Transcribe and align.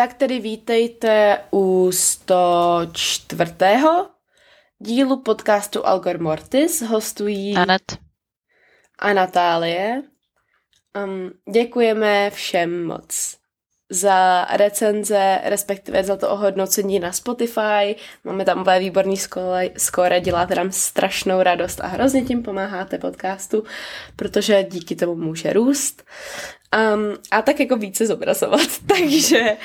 Tak 0.00 0.14
tedy 0.14 0.38
vítejte 0.40 1.44
u 1.50 1.90
104. 1.92 3.54
dílu 4.78 5.22
podcastu 5.22 5.86
Algor 5.86 6.20
Mortis. 6.20 6.82
Hostují 6.82 7.56
Anet 7.56 7.98
a 8.98 9.12
Natálie. 9.12 10.02
Um, 11.04 11.30
děkujeme 11.52 12.30
všem 12.30 12.86
moc 12.86 13.36
za 13.90 14.44
recenze, 14.44 15.40
respektive 15.44 16.04
za 16.04 16.16
to 16.16 16.30
ohodnocení 16.30 16.98
na 16.98 17.12
Spotify. 17.12 17.96
Máme 18.24 18.44
tam 18.44 18.60
úplně 18.60 18.78
výborný 18.78 19.16
skore, 19.76 20.20
děláte 20.20 20.54
nám 20.54 20.72
strašnou 20.72 21.42
radost 21.42 21.80
a 21.80 21.86
hrozně 21.86 22.22
tím 22.22 22.42
pomáháte 22.42 22.98
podcastu, 22.98 23.64
protože 24.16 24.66
díky 24.70 24.96
tomu 24.96 25.14
může 25.14 25.52
růst. 25.52 26.04
Um, 26.94 27.16
a 27.30 27.42
tak 27.42 27.60
jako 27.60 27.76
více 27.76 28.06
zobrazovat, 28.06 28.68
takže 28.86 29.56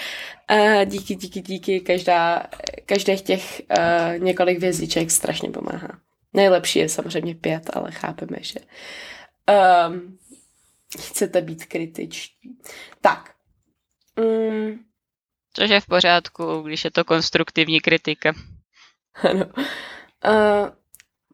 uh, 0.51 0.85
díky, 0.85 1.15
díky, 1.15 1.41
díky, 1.41 1.79
každá, 1.79 2.43
každých 2.85 3.21
těch 3.21 3.61
uh, 3.77 4.23
několik 4.23 4.59
vězdiček 4.59 5.11
strašně 5.11 5.49
pomáhá. 5.49 5.89
Nejlepší 6.33 6.79
je 6.79 6.89
samozřejmě 6.89 7.35
pět, 7.35 7.69
ale 7.73 7.91
chápeme, 7.91 8.37
že 8.41 8.59
um, 9.89 10.17
chcete 10.99 11.41
být 11.41 11.65
kritičtí. 11.65 12.57
Tak. 13.01 13.34
Um, 14.19 14.85
Což 15.53 15.69
je 15.69 15.81
v 15.81 15.85
pořádku, 15.85 16.61
když 16.61 16.83
je 16.83 16.91
to 16.91 17.03
konstruktivní 17.03 17.81
kritika. 17.81 18.33
Ano. 19.29 19.45
Uh, 19.45 20.69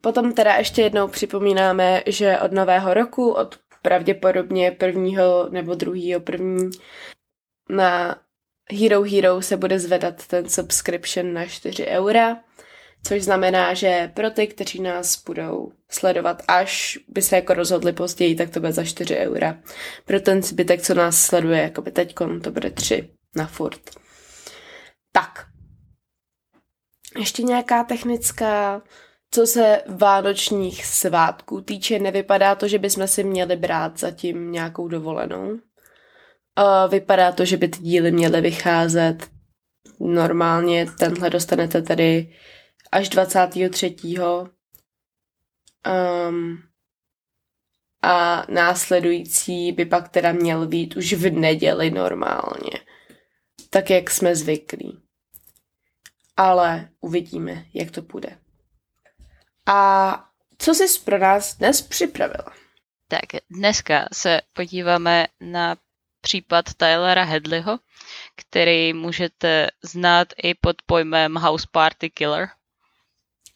potom 0.01 0.33
teda 0.33 0.55
ještě 0.55 0.81
jednou 0.81 1.07
připomínáme, 1.07 2.03
že 2.07 2.39
od 2.39 2.51
nového 2.51 2.93
roku, 2.93 3.31
od 3.31 3.59
pravděpodobně 3.81 4.71
prvního 4.71 5.49
nebo 5.49 5.75
druhého 5.75 6.21
první 6.21 6.69
na 7.69 8.15
Hero 8.71 9.03
Hero 9.03 9.41
se 9.41 9.57
bude 9.57 9.79
zvedat 9.79 10.27
ten 10.27 10.49
subscription 10.49 11.33
na 11.33 11.45
4 11.45 11.85
eura, 11.85 12.37
což 13.03 13.23
znamená, 13.23 13.73
že 13.73 14.11
pro 14.13 14.29
ty, 14.29 14.47
kteří 14.47 14.81
nás 14.81 15.23
budou 15.23 15.71
sledovat, 15.89 16.43
až 16.47 16.99
by 17.07 17.21
se 17.21 17.35
jako 17.35 17.53
rozhodli 17.53 17.93
později, 17.93 18.35
tak 18.35 18.49
to 18.49 18.59
bude 18.59 18.71
za 18.71 18.83
4 18.83 19.17
eura. 19.17 19.57
Pro 20.05 20.19
ten 20.19 20.43
zbytek, 20.43 20.81
co 20.81 20.93
nás 20.93 21.25
sleduje, 21.25 21.61
jako 21.61 21.81
by 21.81 21.91
teď 21.91 22.15
to 22.43 22.51
bude 22.51 22.71
3 22.71 23.09
na 23.35 23.47
furt. 23.47 23.81
Tak. 25.11 25.45
Ještě 27.19 27.43
nějaká 27.43 27.83
technická 27.83 28.81
co 29.33 29.47
se 29.47 29.81
vánočních 29.87 30.85
svátků 30.85 31.61
týče, 31.61 31.99
nevypadá 31.99 32.55
to, 32.55 32.67
že 32.67 32.79
bychom 32.79 33.07
si 33.07 33.23
měli 33.23 33.55
brát 33.55 33.99
zatím 33.99 34.51
nějakou 34.51 34.87
dovolenou. 34.87 35.59
Vypadá 36.89 37.31
to, 37.31 37.45
že 37.45 37.57
by 37.57 37.67
ty 37.67 37.79
díly 37.79 38.11
měly 38.11 38.41
vycházet 38.41 39.27
normálně. 39.99 40.85
Tenhle 40.99 41.29
dostanete 41.29 41.81
tady 41.81 42.33
až 42.91 43.09
23. 43.09 43.95
Um, 46.29 46.63
a 48.01 48.45
následující 48.49 49.71
by 49.71 49.85
pak 49.85 50.09
teda 50.09 50.31
měl 50.31 50.67
být 50.67 50.95
už 50.95 51.13
v 51.13 51.31
neděli 51.31 51.91
normálně. 51.91 52.71
Tak, 53.69 53.89
jak 53.89 54.11
jsme 54.11 54.35
zvyklí. 54.35 55.01
Ale 56.37 56.89
uvidíme, 56.99 57.65
jak 57.73 57.91
to 57.91 58.01
bude. 58.01 58.37
A 59.65 60.23
co 60.57 60.75
jsi 60.75 60.99
pro 60.99 61.17
nás 61.17 61.57
dnes 61.57 61.81
připravila? 61.81 62.53
Tak 63.07 63.41
dneska 63.49 64.07
se 64.13 64.41
podíváme 64.53 65.27
na 65.39 65.75
případ 66.21 66.65
Tylera 66.77 67.23
Hedleyho, 67.23 67.79
který 68.35 68.93
můžete 68.93 69.67
znát 69.83 70.27
i 70.43 70.53
pod 70.53 70.75
pojmem 70.85 71.35
House 71.35 71.67
Party 71.71 72.09
Killer. 72.09 72.49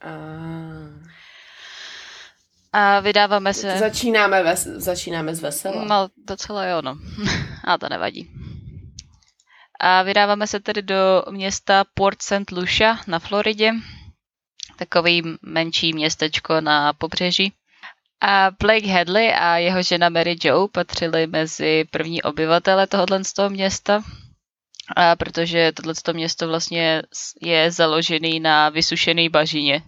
A, 0.06 0.10
a 2.74 3.00
vydáváme 3.00 3.54
se... 3.54 3.78
Začínáme, 3.78 4.44
ves... 4.44 4.64
Začínáme 4.64 5.36
z 5.36 5.40
vesela. 5.42 5.86
No, 5.86 6.08
docela 6.28 6.66
jo, 6.66 6.82
no. 6.82 6.98
a 7.64 7.78
to 7.78 7.90
nevadí. 7.90 8.30
A 9.80 10.04
vydáváme 10.04 10.48
se 10.48 10.60
tedy 10.60 10.82
do 10.82 11.24
města 11.32 11.84
Port 11.94 12.22
St. 12.22 12.52
Lucia 12.52 13.00
na 13.08 13.20
Floridě, 13.20 13.72
takový 14.78 15.24
menší 15.42 15.94
městečko 15.94 16.62
na 16.62 16.94
pobřeží. 16.94 17.54
A 18.22 18.52
Blake 18.60 18.88
Hadley 18.88 19.34
a 19.36 19.58
jeho 19.58 19.84
žena 19.84 20.10
Mary 20.10 20.36
Jo 20.44 20.68
patřili 20.68 21.28
mezi 21.28 21.86
první 21.92 22.22
obyvatele 22.22 22.88
tohoto 22.88 23.24
z 23.24 23.34
toho 23.34 23.50
města, 23.50 24.04
a 24.96 25.16
protože 25.16 25.72
tohle 25.72 25.94
město 26.14 26.48
vlastně 26.48 27.02
je 27.42 27.72
založený 27.72 28.40
na 28.40 28.70
vysušený 28.70 29.30
bažině. 29.30 29.84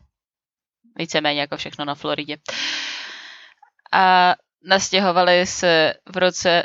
Víceméně 0.98 1.42
jako 1.42 1.58
všechno 1.58 1.86
na 1.86 1.96
Floridě. 1.96 2.38
A 3.92 4.36
nastěhovali 4.64 5.46
se 5.46 5.94
v 6.14 6.18
roce 6.18 6.64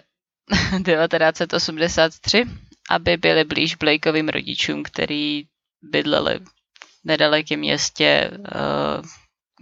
1983, 0.84 2.44
aby 2.91 3.16
byli 3.16 3.44
blíž 3.44 3.75
Blakeovým 3.75 4.28
rodičům, 4.28 4.82
který 4.82 5.44
bydleli 5.82 6.38
v 6.38 7.04
nedalekém 7.04 7.60
městě, 7.60 8.31
eh, 8.32 9.03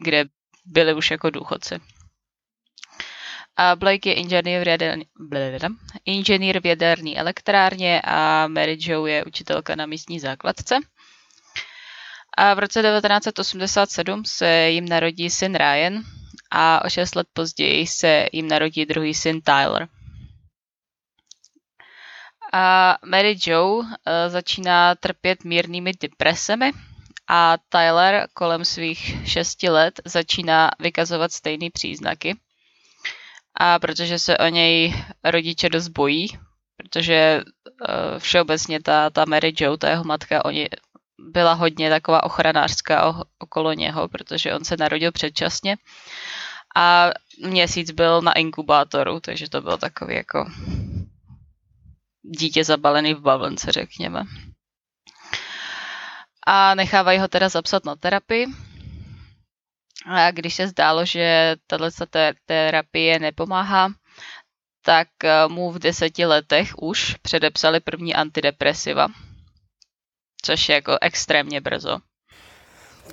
kde 0.02 0.24
byli 0.64 0.94
už 0.94 1.10
jako 1.10 1.30
důchodci. 1.30 1.80
A 3.56 3.76
Blake 3.76 4.08
je 4.10 4.14
inženýr 4.14 4.64
v, 4.64 4.68
jaderní, 4.68 5.04
inženýr 6.04 6.60
v 6.60 6.66
jaderní 6.66 7.18
elektrárně 7.18 8.00
a 8.04 8.46
Mary 8.46 8.78
Jo 8.80 9.06
je 9.06 9.24
učitelka 9.24 9.74
na 9.76 9.86
místní 9.86 10.20
základce. 10.20 10.76
A 12.40 12.54
v 12.54 12.58
roce 12.58 12.82
1987 12.82 14.24
se 14.24 14.70
jim 14.70 14.88
narodí 14.88 15.30
syn 15.30 15.54
Ryan 15.54 16.04
a 16.50 16.84
o 16.84 16.88
šest 16.88 17.16
let 17.16 17.26
později 17.32 17.86
se 17.86 18.26
jim 18.32 18.48
narodí 18.48 18.86
druhý 18.86 19.14
syn 19.14 19.40
Tyler. 19.40 19.88
A 22.52 22.96
Mary 23.06 23.36
Jo 23.46 23.66
uh, 23.74 23.84
začíná 24.28 24.94
trpět 24.94 25.44
mírnými 25.44 25.92
depresemi 26.00 26.72
a 27.28 27.56
Tyler 27.68 28.28
kolem 28.34 28.64
svých 28.64 29.28
šesti 29.28 29.68
let 29.68 30.00
začíná 30.04 30.70
vykazovat 30.78 31.32
stejné 31.32 31.70
příznaky. 31.70 32.36
A 33.54 33.78
protože 33.78 34.18
se 34.18 34.38
o 34.38 34.46
něj 34.46 35.04
rodiče 35.24 35.68
dost 35.68 35.88
bojí, 35.88 36.28
protože 36.76 37.42
uh, 37.44 38.18
všeobecně 38.18 38.82
ta, 38.82 39.10
ta 39.10 39.24
Mary 39.24 39.52
Jo, 39.60 39.76
ta 39.76 39.90
jeho 39.90 40.04
matka, 40.04 40.44
oni 40.44 40.68
byla 41.28 41.52
hodně 41.52 41.90
taková 41.90 42.22
ochranářská 42.22 43.24
okolo 43.38 43.72
něho, 43.72 44.08
protože 44.08 44.54
on 44.54 44.64
se 44.64 44.76
narodil 44.76 45.12
předčasně. 45.12 45.76
A 46.76 47.10
měsíc 47.46 47.90
byl 47.90 48.22
na 48.22 48.32
inkubátoru, 48.32 49.20
takže 49.20 49.50
to 49.50 49.60
bylo 49.60 49.76
takový 49.76 50.14
jako 50.14 50.50
dítě 52.22 52.64
zabalený 52.64 53.14
v 53.14 53.20
bavlnce, 53.20 53.72
řekněme. 53.72 54.22
A 56.46 56.74
nechávají 56.74 57.18
ho 57.18 57.28
teda 57.28 57.48
zapsat 57.48 57.84
na 57.84 57.96
terapii. 57.96 58.46
A 60.06 60.30
když 60.30 60.54
se 60.54 60.68
zdálo, 60.68 61.04
že 61.04 61.56
tato 61.66 62.06
terapie 62.46 63.18
nepomáhá, 63.18 63.92
tak 64.84 65.08
eh, 65.24 65.48
mu 65.48 65.70
v 65.70 65.78
deseti 65.78 66.26
letech 66.26 66.78
už 66.78 67.14
předepsali 67.14 67.80
první 67.80 68.14
antidepresiva, 68.14 69.08
což 70.42 70.68
je 70.68 70.74
jako 70.74 70.98
extrémně 71.00 71.60
brzo. 71.60 71.98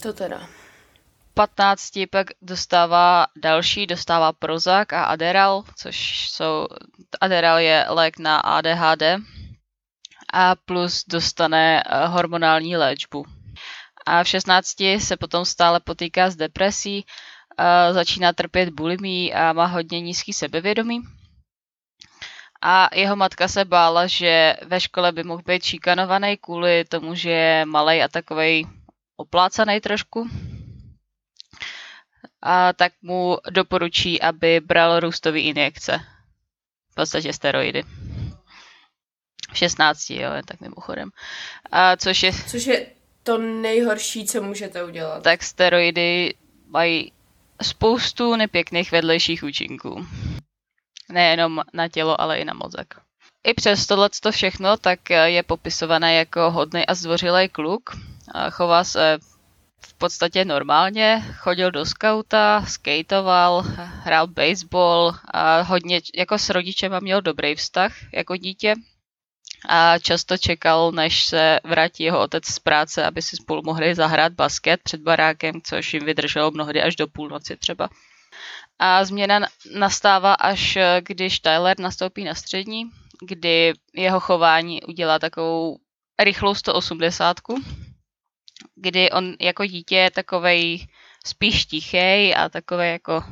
To 0.01 0.13
teda. 0.13 0.47
15 1.33 1.91
pak 2.11 2.27
dostává 2.41 3.27
další, 3.35 3.87
dostává 3.87 4.33
Prozac 4.33 4.87
a 4.93 5.03
Adderall, 5.03 5.63
což 5.75 6.29
jsou, 6.29 6.67
Adderall 7.21 7.57
je 7.59 7.85
lék 7.89 8.19
na 8.19 8.37
ADHD, 8.39 9.03
a 10.33 10.55
plus 10.55 11.03
dostane 11.07 11.83
eh, 11.83 12.07
hormonální 12.07 12.77
léčbu. 12.77 13.25
A 14.05 14.23
v 14.23 14.27
16 14.27 14.75
se 14.99 15.17
potom 15.17 15.45
stále 15.45 15.79
potýká 15.79 16.29
s 16.29 16.35
depresí, 16.35 17.05
začíná 17.91 18.33
trpět 18.33 18.69
bulimí 18.69 19.33
a 19.33 19.53
má 19.53 19.65
hodně 19.65 20.01
nízký 20.01 20.33
sebevědomí. 20.33 21.01
A 22.61 22.89
jeho 22.95 23.15
matka 23.15 23.47
se 23.47 23.65
bála, 23.65 24.07
že 24.07 24.55
ve 24.65 24.79
škole 24.81 25.11
by 25.11 25.23
mohl 25.23 25.41
být 25.45 25.63
šikanovaný 25.63 26.37
kvůli 26.37 26.85
tomu, 26.85 27.15
že 27.15 27.29
je 27.29 27.65
malý 27.65 28.03
a 28.03 28.07
takový 28.07 28.67
oplácaný 29.15 29.79
trošku. 29.81 30.29
A 32.41 32.73
tak 32.73 32.93
mu 33.01 33.37
doporučí, 33.49 34.21
aby 34.21 34.59
bral 34.59 34.99
růstové 34.99 35.39
injekce. 35.39 35.99
V 36.91 36.95
podstatě 36.95 37.33
steroidy. 37.33 37.83
V 39.53 39.57
16, 39.57 40.09
jo, 40.09 40.29
tak 40.45 40.61
mimochodem. 40.61 41.09
A 41.71 41.95
což 41.95 42.23
je... 42.23 42.31
Což 42.31 42.65
je 42.65 42.85
to 43.23 43.37
nejhorší, 43.37 44.25
co 44.25 44.43
můžete 44.43 44.83
udělat. 44.83 45.23
Tak 45.23 45.43
steroidy 45.43 46.33
mají 46.67 47.11
spoustu 47.61 48.35
nepěkných 48.35 48.91
vedlejších 48.91 49.43
účinků. 49.43 50.07
Nejenom 51.11 51.61
na 51.73 51.87
tělo, 51.87 52.21
ale 52.21 52.39
i 52.39 52.45
na 52.45 52.53
mozek. 52.53 52.95
I 53.43 53.53
přes 53.53 53.87
tohle 53.87 54.09
všechno 54.31 54.77
tak 54.77 55.09
je 55.09 55.43
popisované 55.43 56.15
jako 56.15 56.51
hodný 56.51 56.85
a 56.85 56.93
zdvořilý 56.93 57.49
kluk. 57.49 57.89
A 58.33 58.49
chová 58.49 58.83
se 58.83 59.17
v 59.81 59.93
podstatě 59.93 60.45
normálně, 60.45 61.23
chodil 61.37 61.71
do 61.71 61.85
skauta, 61.85 62.65
skateoval, 62.65 63.63
hrál 63.77 64.27
baseball 64.27 65.15
a 65.33 65.61
hodně, 65.61 66.01
jako 66.15 66.37
s 66.37 66.49
rodičem 66.49 67.01
měl 67.01 67.21
dobrý 67.21 67.55
vztah 67.55 67.93
jako 68.13 68.37
dítě 68.37 68.75
a 69.69 69.99
často 69.99 70.37
čekal, 70.37 70.91
než 70.91 71.25
se 71.25 71.59
vrátí 71.63 72.03
jeho 72.03 72.19
otec 72.19 72.45
z 72.45 72.59
práce, 72.59 73.05
aby 73.05 73.21
si 73.21 73.35
spolu 73.35 73.61
mohli 73.65 73.95
zahrát 73.95 74.33
basket 74.33 74.81
před 74.83 75.01
barákem, 75.01 75.61
což 75.63 75.93
jim 75.93 76.05
vydrželo 76.05 76.51
mnohdy 76.51 76.81
až 76.81 76.95
do 76.95 77.07
půlnoci 77.07 77.57
třeba. 77.57 77.89
A 78.79 79.05
změna 79.05 79.47
nastává 79.75 80.33
až 80.33 80.77
když 80.99 81.39
Tyler 81.39 81.79
nastoupí 81.79 82.23
na 82.23 82.35
střední, 82.35 82.83
kdy 83.21 83.73
jeho 83.93 84.19
chování 84.19 84.83
udělá 84.83 85.19
takovou 85.19 85.77
rychlou 86.19 86.55
180, 86.55 87.37
kdy 88.75 89.11
on 89.11 89.33
jako 89.41 89.65
dítě 89.65 89.95
je 89.95 90.11
takovej 90.11 90.87
spíš 91.25 91.65
tichý 91.65 92.35
a 92.35 92.49
takový 92.49 92.87
jako 92.87 93.23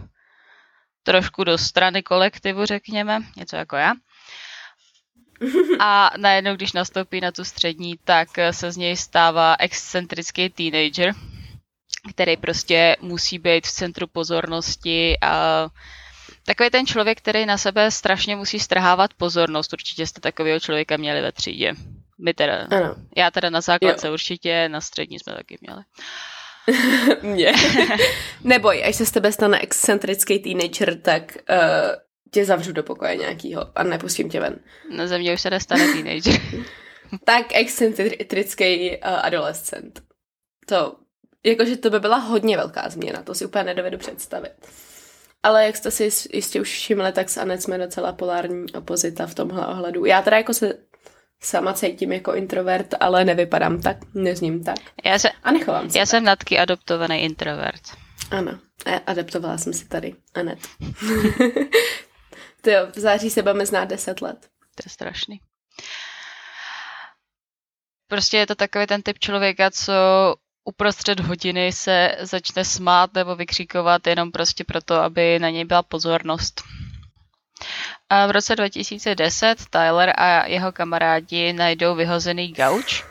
trošku 1.04 1.44
do 1.44 1.58
strany 1.58 2.04
kolektivu, 2.04 2.66
řekněme, 2.66 3.20
něco 3.38 3.56
jako 3.56 3.76
já. 3.76 3.94
A 5.80 6.12
najednou, 6.18 6.56
když 6.56 6.74
nastoupí 6.74 7.22
na 7.22 7.32
tu 7.32 7.44
střední, 7.44 7.98
tak 8.04 8.28
se 8.52 8.72
z 8.72 8.78
něj 8.78 8.98
stává 8.98 9.56
excentrický 9.60 10.50
teenager, 10.50 11.14
který 12.10 12.38
prostě 12.38 12.96
musí 13.02 13.40
být 13.40 13.68
v 13.68 13.72
centru 13.72 14.08
pozornosti 14.08 15.18
a 15.22 15.68
takový 16.46 16.70
ten 16.70 16.86
člověk, 16.86 17.18
který 17.18 17.46
na 17.46 17.58
sebe 17.58 17.92
strašně 17.92 18.36
musí 18.36 18.60
strhávat 18.60 19.14
pozornost. 19.14 19.74
Určitě 19.74 20.08
jste 20.08 20.22
takového 20.22 20.60
člověka 20.60 20.98
měli 20.98 21.22
ve 21.22 21.32
třídě. 21.32 21.74
My 22.20 22.34
teda. 22.34 22.68
Ano. 22.72 22.96
Já 23.18 23.32
teda 23.32 23.50
na 23.50 23.62
základce 23.62 24.08
jo. 24.08 24.14
určitě, 24.14 24.70
na 24.70 24.82
střední 24.82 25.20
jsme 25.20 25.34
taky 25.36 25.58
měli. 25.62 25.84
Mě. 27.22 27.54
Neboj, 28.44 28.84
až 28.86 28.96
se 28.96 29.06
z 29.06 29.12
tebe 29.12 29.32
stane 29.32 29.60
excentrický 29.60 30.40
teenager, 30.40 31.02
tak 31.02 31.38
uh, 31.50 31.58
tě 32.32 32.46
zavřu 32.46 32.72
do 32.72 32.84
pokoje 32.84 33.16
nějakýho 33.16 33.78
a 33.78 33.84
nepustím 33.84 34.30
tě 34.30 34.40
ven. 34.40 34.60
Na 34.96 35.08
země 35.08 35.34
už 35.34 35.42
se 35.42 35.50
nestane 35.50 35.94
teenager. 35.94 36.42
tak 37.24 37.46
excentrický 37.54 38.90
uh, 38.90 38.98
adolescent. 39.04 40.02
To, 40.66 40.96
jakože 41.46 41.78
to 41.78 41.90
by 41.90 42.00
byla 42.00 42.18
hodně 42.18 42.58
velká 42.58 42.90
změna, 42.90 43.24
to 43.24 43.36
si 43.36 43.46
úplně 43.46 43.64
nedovedu 43.64 43.98
představit. 43.98 44.52
Ale 45.44 45.66
jak 45.66 45.76
jste 45.76 45.92
si 45.92 46.10
jistě 46.34 46.62
už 46.62 46.72
všimli, 46.72 47.12
tak 47.12 47.30
s 47.30 47.38
Anet 47.38 47.62
jsme 47.62 47.78
docela 47.78 48.14
polární 48.14 48.72
opozita 48.74 49.28
v 49.28 49.36
tomhle 49.36 49.68
ohledu. 49.68 50.06
Já 50.06 50.22
teda 50.22 50.38
jako 50.38 50.54
se 50.54 50.74
sama 51.42 51.74
cítím 51.74 52.12
jako 52.12 52.34
introvert, 52.34 52.94
ale 53.00 53.26
nevypadám 53.26 53.82
tak, 53.82 53.98
nezním 54.14 54.64
tak. 54.64 54.76
Já 55.04 55.20
se, 55.20 55.30
a 55.44 55.52
nechovám 55.52 55.90
se 55.90 55.98
Já 55.98 56.02
tak. 56.02 56.10
jsem 56.10 56.24
natky 56.24 56.60
adoptovaný 56.60 57.22
introvert. 57.22 57.82
Ano, 58.32 58.60
adaptovala 59.06 59.58
jsem 59.58 59.74
si 59.74 59.88
tady, 59.88 60.16
Anet. 60.34 60.60
to 62.62 62.70
jo, 62.70 62.88
v 62.96 63.00
září 63.00 63.30
se 63.30 63.42
budeme 63.42 63.66
znát 63.66 63.86
10 63.86 64.22
let. 64.22 64.38
To 64.76 64.84
je 64.86 64.90
strašný. 64.90 65.40
Prostě 68.08 68.38
je 68.38 68.48
to 68.48 68.56
takový 68.56 68.88
ten 68.88 69.02
typ 69.02 69.20
člověka, 69.20 69.72
co 69.72 69.94
uprostřed 70.66 71.20
hodiny 71.20 71.72
se 71.72 72.16
začne 72.20 72.66
smát 72.66 73.14
nebo 73.14 73.36
vykřikovat 73.36 74.08
jenom 74.08 74.32
prostě 74.32 74.64
proto, 74.64 74.96
aby 74.96 75.40
na 75.40 75.50
něj 75.50 75.66
byla 75.66 75.84
pozornost. 75.84 76.64
A 78.10 78.28
v 78.28 78.32
roce 78.32 78.56
2010 78.56 79.66
Tyler 79.70 80.14
a 80.18 80.48
jeho 80.48 80.72
kamarádi 80.72 81.54
najdou 81.54 81.96
vyhozený 81.96 82.54
gauč, 82.54 83.04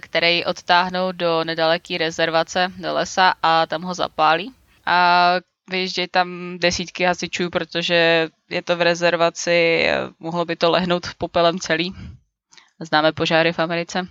který 0.00 0.44
odtáhnou 0.44 1.12
do 1.12 1.44
nedaleké 1.44 1.98
rezervace 1.98 2.72
do 2.76 2.94
lesa 2.94 3.34
a 3.42 3.66
tam 3.66 3.82
ho 3.82 3.94
zapálí. 3.94 4.52
A 4.86 5.34
vyjíždějí 5.70 6.08
tam 6.08 6.58
desítky 6.58 7.04
hasičů, 7.04 7.50
protože 7.50 8.28
je 8.50 8.62
to 8.62 8.76
v 8.76 8.82
rezervaci, 8.82 9.86
mohlo 10.18 10.44
by 10.44 10.56
to 10.56 10.70
lehnout 10.70 11.06
popelem 11.18 11.58
celý. 11.58 11.94
Známe 12.80 13.12
požáry 13.12 13.52
v 13.52 13.58
Americe. 13.58 14.08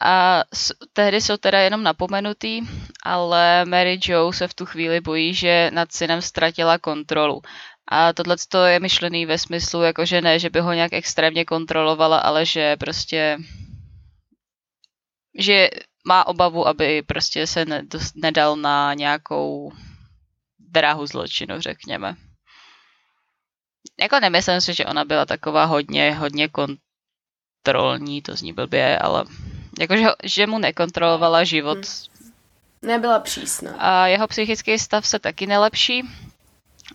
A 0.00 0.44
tehdy 0.92 1.20
jsou 1.20 1.36
teda 1.36 1.60
jenom 1.60 1.82
napomenutý, 1.82 2.62
ale 3.04 3.64
Mary 3.64 4.00
Jo 4.04 4.32
se 4.32 4.48
v 4.48 4.54
tu 4.54 4.66
chvíli 4.66 5.00
bojí, 5.00 5.34
že 5.34 5.70
nad 5.72 5.92
synem 5.92 6.22
ztratila 6.22 6.78
kontrolu. 6.78 7.42
A 7.92 8.12
tohle 8.12 8.36
je 8.66 8.80
myšlený 8.80 9.26
ve 9.26 9.38
smyslu, 9.38 9.82
jako 9.82 10.04
že 10.04 10.20
ne, 10.20 10.38
že 10.38 10.50
by 10.50 10.60
ho 10.60 10.72
nějak 10.72 10.92
extrémně 10.92 11.44
kontrolovala, 11.44 12.18
ale 12.18 12.46
že 12.46 12.76
prostě 12.76 13.38
že 15.38 15.68
má 16.06 16.26
obavu, 16.26 16.68
aby 16.68 17.02
prostě 17.02 17.46
se 17.46 17.64
nedal 18.14 18.56
na 18.56 18.94
nějakou 18.94 19.72
dráhu 20.58 21.06
zločinu, 21.06 21.60
řekněme. 21.60 22.16
Jako 24.00 24.20
nemyslím 24.20 24.60
si, 24.60 24.74
že 24.74 24.86
ona 24.86 25.04
byla 25.04 25.26
taková 25.26 25.64
hodně, 25.64 26.14
hodně 26.14 26.48
kontrolní, 26.48 28.22
to 28.22 28.36
zní 28.36 28.52
blbě, 28.52 28.98
ale 28.98 29.24
jakože 29.80 30.06
že 30.22 30.46
mu 30.46 30.58
nekontrolovala 30.58 31.44
život. 31.44 31.78
Hmm. 31.78 32.32
Nebyla 32.82 33.18
přísná. 33.18 33.72
A 33.78 34.06
jeho 34.06 34.26
psychický 34.28 34.78
stav 34.78 35.06
se 35.06 35.18
taky 35.18 35.46
nelepší. 35.46 36.02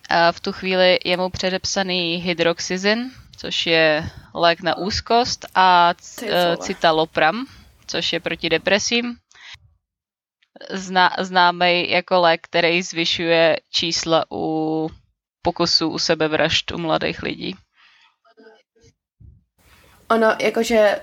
A 0.09 0.31
v 0.31 0.39
tu 0.39 0.51
chvíli 0.51 0.99
je 1.05 1.17
mu 1.17 1.29
předepsaný 1.29 2.15
hydroxyzin, 2.15 3.11
což 3.37 3.65
je 3.65 4.09
lék 4.33 4.61
na 4.61 4.77
úzkost, 4.77 5.45
a 5.55 5.93
citalopram, 6.57 7.45
což 7.87 8.13
je 8.13 8.19
proti 8.19 8.49
depresím. 8.49 9.15
Zná, 10.69 11.15
známý 11.19 11.89
jako 11.89 12.21
lék, 12.21 12.41
který 12.41 12.81
zvyšuje 12.81 13.57
čísla 13.71 14.25
u 14.31 14.89
pokusů 15.41 15.89
u 15.89 15.99
sebevražd 15.99 16.71
u 16.71 16.77
mladých 16.77 17.23
lidí. 17.23 17.55
Ono, 20.09 20.35
jakože 20.39 20.99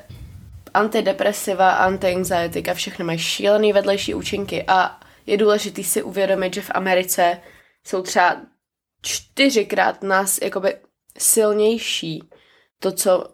antidepresiva, 0.75 1.71
antianxietika, 1.71 2.75
všechno 2.75 3.05
mají 3.05 3.19
šílený 3.19 3.73
vedlejší 3.73 4.15
účinky 4.15 4.65
a 4.69 5.01
je 5.27 5.37
důležité 5.37 5.83
si 5.83 6.03
uvědomit, 6.03 6.55
že 6.55 6.61
v 6.61 6.71
Americe 6.75 7.41
jsou 7.87 8.03
třeba 8.03 8.41
čtyřikrát 9.03 10.03
nás 10.03 10.39
jakoby 10.43 10.77
silnější 11.19 12.23
to, 12.79 12.93
co 12.93 13.25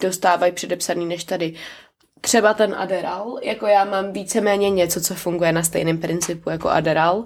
dostávají 0.00 0.52
předepsaný 0.52 1.06
než 1.06 1.24
tady. 1.24 1.54
Třeba 2.20 2.54
ten 2.54 2.74
Aderal, 2.74 3.38
jako 3.42 3.66
já 3.66 3.84
mám 3.84 4.12
víceméně 4.12 4.70
něco, 4.70 5.00
co 5.00 5.14
funguje 5.14 5.52
na 5.52 5.62
stejném 5.62 5.98
principu 5.98 6.50
jako 6.50 6.68
Aderal 6.68 7.24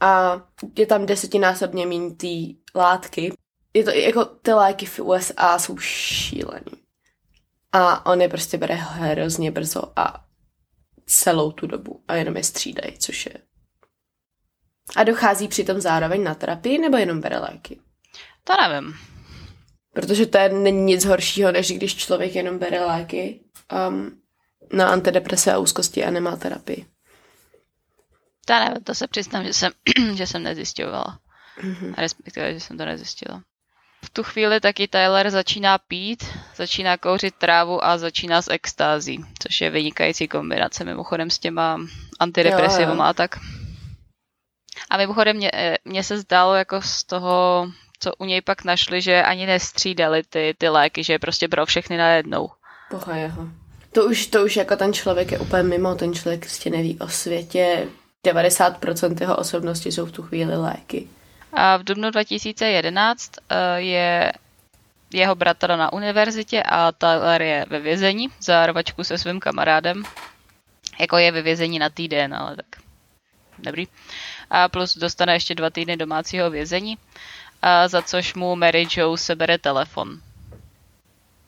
a 0.00 0.42
je 0.78 0.86
tam 0.86 1.06
desetinásobně 1.06 1.86
méně 1.86 2.10
té 2.10 2.26
látky. 2.74 3.32
Je 3.74 3.84
to 3.84 3.90
jako 3.90 4.24
ty 4.24 4.52
léky 4.52 4.86
v 4.86 5.00
USA 5.00 5.58
jsou 5.58 5.78
šílený. 5.78 6.85
A 7.76 8.06
on 8.06 8.20
je 8.20 8.28
prostě 8.28 8.58
bere 8.58 8.74
hrozně 8.74 9.50
brzo 9.50 9.92
a 9.96 10.24
celou 11.06 11.52
tu 11.52 11.66
dobu 11.66 12.04
a 12.08 12.14
jenom 12.14 12.36
je 12.36 12.44
střídají, 12.44 12.98
což 12.98 13.26
je. 13.26 13.34
A 14.96 15.04
dochází 15.04 15.48
přitom 15.48 15.80
zároveň 15.80 16.24
na 16.24 16.34
terapii 16.34 16.78
nebo 16.78 16.96
jenom 16.96 17.20
bere 17.20 17.38
léky? 17.38 17.80
To 18.44 18.52
nevím. 18.68 18.94
Protože 19.94 20.26
to 20.26 20.38
je, 20.38 20.48
není 20.48 20.84
nic 20.84 21.04
horšího, 21.04 21.52
než 21.52 21.72
když 21.72 21.96
člověk 21.96 22.34
jenom 22.34 22.58
bere 22.58 22.84
léky 22.84 23.40
um, 23.88 24.20
na 24.72 24.88
antideprese 24.88 25.52
a 25.52 25.58
úzkosti 25.58 26.04
a 26.04 26.10
nemá 26.10 26.36
terapii. 26.36 26.86
To 28.46 28.52
nevím, 28.52 28.84
to 28.84 28.94
se 28.94 29.06
přiznám, 29.06 29.44
že 29.44 29.52
jsem, 29.52 29.72
že 30.14 30.26
jsem 30.26 30.42
nezjišťovala. 30.42 31.20
Mm-hmm. 31.62 31.94
Respektive, 31.98 32.54
že 32.54 32.60
jsem 32.60 32.78
to 32.78 32.84
nezjistila 32.84 33.42
v 34.06 34.10
tu 34.10 34.22
chvíli 34.22 34.60
taky 34.60 34.88
Tyler 34.88 35.30
začíná 35.30 35.78
pít, 35.78 36.24
začíná 36.56 36.96
kouřit 36.96 37.34
trávu 37.34 37.84
a 37.84 37.98
začíná 37.98 38.42
s 38.42 38.52
extází, 38.52 39.24
což 39.42 39.60
je 39.60 39.70
vynikající 39.70 40.28
kombinace 40.28 40.84
mimochodem 40.84 41.30
s 41.30 41.38
těma 41.38 41.78
antidepresivama 42.20 43.08
a 43.08 43.12
tak. 43.12 43.36
A 44.90 44.96
mimochodem 44.96 45.36
mě, 45.36 45.50
mně 45.84 46.04
se 46.04 46.18
zdálo 46.18 46.54
jako 46.54 46.82
z 46.82 47.04
toho 47.04 47.66
co 48.00 48.12
u 48.18 48.24
něj 48.24 48.40
pak 48.40 48.64
našli, 48.64 49.00
že 49.00 49.22
ani 49.22 49.46
nestřídali 49.46 50.22
ty, 50.22 50.54
ty 50.58 50.68
léky, 50.68 51.04
že 51.04 51.12
je 51.12 51.18
prostě 51.18 51.48
pro 51.48 51.66
všechny 51.66 51.96
najednou. 51.96 52.50
Boha 52.90 53.16
jeho. 53.16 53.48
To 53.92 54.04
už, 54.04 54.26
to 54.26 54.44
už 54.44 54.56
jako 54.56 54.76
ten 54.76 54.92
člověk 54.92 55.32
je 55.32 55.38
úplně 55.38 55.62
mimo, 55.62 55.94
ten 55.94 56.14
člověk 56.14 56.40
prostě 56.40 56.70
neví 56.70 56.98
o 56.98 57.08
světě. 57.08 57.88
90% 58.26 59.16
jeho 59.20 59.36
osobnosti 59.36 59.92
jsou 59.92 60.06
v 60.06 60.12
tu 60.12 60.22
chvíli 60.22 60.56
léky. 60.56 61.08
A 61.56 61.76
v 61.76 61.84
dubnu 61.84 62.10
2011 62.10 63.32
eh, 63.48 63.80
je 63.80 64.32
jeho 65.12 65.34
bratr 65.34 65.76
na 65.76 65.92
univerzitě 65.92 66.62
a 66.62 66.92
Tyler 66.92 67.42
je 67.42 67.66
ve 67.68 67.80
vězení 67.80 68.28
za 68.40 68.66
rvačku 68.66 69.04
se 69.04 69.18
svým 69.18 69.40
kamarádem. 69.40 70.02
Jako 71.00 71.18
je 71.18 71.32
ve 71.32 71.42
vězení 71.42 71.78
na 71.78 71.88
týden, 71.88 72.34
ale 72.34 72.56
tak 72.56 72.66
dobrý. 73.58 73.86
A 74.50 74.68
plus 74.68 74.98
dostane 74.98 75.32
ještě 75.32 75.54
dva 75.54 75.70
týdny 75.70 75.96
domácího 75.96 76.50
vězení, 76.50 76.98
a 77.62 77.88
za 77.88 78.02
což 78.02 78.34
mu 78.34 78.56
Mary 78.56 78.86
Jo 78.96 79.16
sebere 79.16 79.58
telefon. 79.58 80.20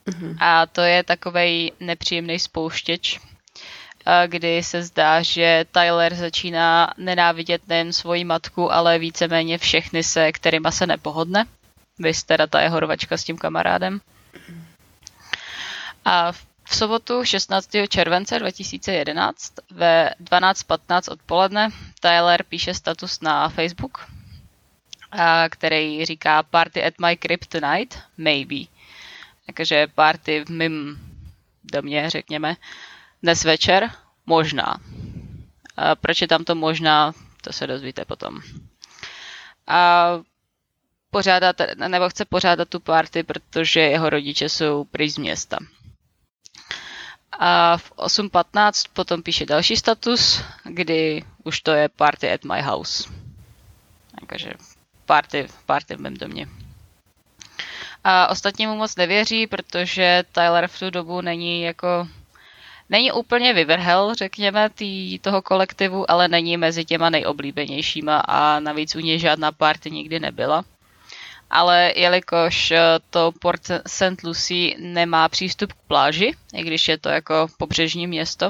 Mm-hmm. 0.05 0.37
A 0.39 0.65
to 0.65 0.81
je 0.81 1.03
takový 1.03 1.71
nepříjemný 1.79 2.39
spouštěč, 2.39 3.19
kdy 4.27 4.63
se 4.63 4.83
zdá, 4.83 5.21
že 5.21 5.65
Tyler 5.71 6.15
začíná 6.15 6.93
nenávidět 6.97 7.61
nejen 7.67 7.93
svoji 7.93 8.23
matku, 8.23 8.73
ale 8.73 8.99
víceméně 8.99 9.57
všechny 9.57 10.03
se, 10.03 10.31
kterýma 10.31 10.71
se 10.71 10.87
nepohodne. 10.87 11.45
Vy 11.99 12.11
teda 12.25 12.47
ta 12.47 12.61
jeho 12.61 12.79
rvačka 12.79 13.17
s 13.17 13.23
tím 13.23 13.37
kamarádem. 13.37 14.01
A 16.05 16.31
v 16.63 16.75
sobotu 16.75 17.25
16. 17.25 17.69
července 17.89 18.39
2011 18.39 19.53
ve 19.71 20.09
12.15 20.23 21.13
odpoledne 21.13 21.69
Tyler 21.99 22.43
píše 22.43 22.73
status 22.73 23.21
na 23.21 23.49
Facebook, 23.49 24.07
který 25.49 26.05
říká 26.05 26.43
Party 26.43 26.83
at 26.83 26.93
my 27.01 27.17
crib 27.17 27.45
tonight, 27.45 27.99
maybe. 28.17 28.55
Takže 29.55 29.87
party 29.87 30.45
v 30.45 30.49
mým 30.49 30.99
domě, 31.63 32.09
řekněme, 32.09 32.55
dnes 33.23 33.43
večer, 33.43 33.91
možná. 34.25 34.77
A 35.77 35.95
proč 35.95 36.21
je 36.21 36.27
tam 36.27 36.43
to 36.43 36.55
možná, 36.55 37.11
to 37.41 37.53
se 37.53 37.67
dozvíte 37.67 38.05
potom. 38.05 38.39
A 39.67 40.09
pořádat, 41.11 41.55
nebo 41.87 42.09
chce 42.09 42.25
pořádat 42.25 42.69
tu 42.69 42.79
party, 42.79 43.23
protože 43.23 43.79
jeho 43.79 44.09
rodiče 44.09 44.49
jsou 44.49 44.83
pryč 44.83 45.11
z 45.13 45.17
města. 45.17 45.57
A 47.39 47.77
v 47.77 47.91
8.15 47.91 48.89
potom 48.93 49.23
píše 49.23 49.45
další 49.45 49.77
status, 49.77 50.43
kdy 50.63 51.23
už 51.43 51.61
to 51.61 51.71
je 51.71 51.89
party 51.89 52.31
at 52.31 52.43
my 52.43 52.61
house. 52.61 53.09
Takže 54.27 54.51
party, 55.05 55.47
party 55.65 55.95
v 55.95 55.99
mém 55.99 56.13
domě. 56.13 56.47
A 58.03 58.27
ostatní 58.27 58.67
mu 58.67 58.75
moc 58.75 58.95
nevěří, 58.95 59.47
protože 59.47 60.23
Tyler 60.31 60.67
v 60.67 60.79
tu 60.79 60.89
dobu 60.89 61.21
není 61.21 61.61
jako 61.61 62.07
není 62.89 63.11
úplně 63.11 63.53
vyvrhel, 63.53 64.15
řekněme, 64.15 64.69
tý, 64.69 65.19
toho 65.19 65.41
kolektivu, 65.41 66.11
ale 66.11 66.27
není 66.27 66.57
mezi 66.57 66.85
těma 66.85 67.09
nejoblíbenějšíma 67.09 68.17
a 68.19 68.59
navíc 68.59 68.95
u 68.95 68.99
něj 68.99 69.19
žádná 69.19 69.51
party 69.51 69.91
nikdy 69.91 70.19
nebyla. 70.19 70.63
Ale 71.49 71.93
jelikož 71.95 72.71
eh, 72.71 72.79
to 73.09 73.31
Port 73.41 73.61
St. 73.87 74.23
Lucie 74.23 74.75
nemá 74.79 75.29
přístup 75.29 75.73
k 75.73 75.87
pláži, 75.87 76.35
i 76.53 76.63
když 76.63 76.87
je 76.87 76.97
to 76.97 77.09
jako 77.09 77.47
pobřežní 77.57 78.07
město, 78.07 78.49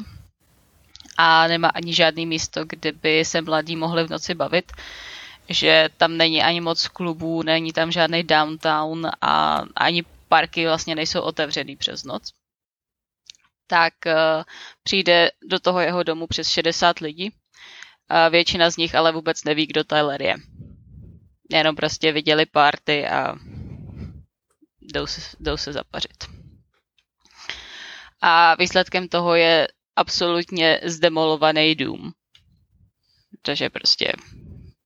a 1.18 1.48
nemá 1.48 1.68
ani 1.68 1.94
žádný 1.94 2.26
místo, 2.26 2.66
kde 2.66 2.92
by 2.92 3.26
se 3.26 3.42
mladí 3.42 3.76
mohli 3.76 4.04
v 4.04 4.10
noci 4.10 4.36
bavit, 4.36 4.72
že 5.50 5.90
tam 5.98 6.18
není 6.18 6.44
ani 6.44 6.62
moc 6.62 6.88
klubů, 6.88 7.44
není 7.44 7.74
tam 7.74 7.92
žádný 7.92 8.24
downtown 8.24 9.08
a 9.22 9.64
ani 9.76 10.04
parky 10.30 10.66
vlastně 10.66 10.96
nejsou 10.96 11.22
otevřený 11.22 11.76
přes 11.76 12.04
noc 12.04 12.32
tak 13.70 13.94
uh, 14.06 14.44
přijde 14.84 15.32
do 15.50 15.60
toho 15.60 15.80
jeho 15.80 16.04
domu 16.04 16.28
přes 16.28 16.50
60 16.50 17.00
lidí. 17.00 17.32
Většina 18.30 18.70
z 18.70 18.78
nich 18.78 18.96
ale 18.96 19.12
vůbec 19.12 19.44
neví, 19.44 19.66
kdo 19.66 19.84
Tyler 19.84 20.22
je. 20.22 20.36
Jenom 21.52 21.76
prostě 21.76 22.12
viděli 22.12 22.46
party 22.46 23.08
a 23.08 23.36
jdou 24.82 25.08
se, 25.08 25.22
jdou 25.40 25.58
se 25.58 25.74
zapařit. 25.74 26.24
A 28.22 28.56
výsledkem 28.56 29.08
toho 29.08 29.36
je 29.36 29.68
absolutně 29.96 30.80
zdemolovaný 30.84 31.76
dům. 31.76 32.14
Takže 33.42 33.70
prostě 33.70 34.14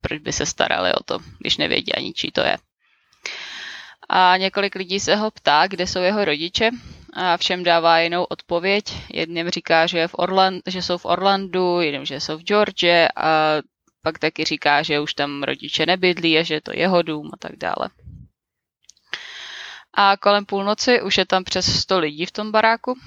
proč 0.02 0.20
by 0.20 0.34
se 0.34 0.46
starali 0.46 0.94
o 0.94 1.04
to, 1.04 1.20
když 1.40 1.58
nevědí 1.58 1.94
ani, 1.94 2.14
čí 2.14 2.32
to 2.32 2.42
je. 2.42 2.58
A 4.10 4.38
několik 4.38 4.76
lidí 4.76 5.00
se 5.00 5.16
ho 5.16 5.32
ptá, 5.32 5.68
kde 5.68 5.88
jsou 5.88 6.00
jeho 6.00 6.26
rodiče 6.26 6.70
a 7.16 7.38
všem 7.38 7.64
dává 7.64 8.00
jinou 8.00 8.24
odpověď. 8.24 8.94
Jedním 9.14 9.50
říká, 9.50 9.88
že, 9.88 10.00
je 10.00 10.08
v 10.08 10.16
Orland, 10.18 10.64
že 10.68 10.82
jsou 10.82 10.98
v 10.98 11.06
Orlandu, 11.06 11.82
jiným, 11.82 12.06
že 12.06 12.20
jsou 12.20 12.38
v 12.38 12.44
George 12.44 13.08
a 13.16 13.58
pak 14.02 14.20
taky 14.20 14.44
říká, 14.44 14.84
že 14.84 15.00
už 15.00 15.14
tam 15.14 15.44
rodiče 15.44 15.86
nebydlí 15.86 16.38
a 16.38 16.44
že 16.44 16.54
je 16.54 16.62
to 16.62 16.72
jeho 16.76 17.02
dům 17.02 17.30
a 17.34 17.38
tak 17.38 17.56
dále. 17.56 17.90
A 19.94 20.18
kolem 20.18 20.46
půlnoci 20.46 21.02
už 21.02 21.18
je 21.18 21.26
tam 21.26 21.44
přes 21.44 21.80
100 21.82 22.00
lidí 22.00 22.26
v 22.26 22.32
tom 22.32 22.52
baráku, 22.52 23.00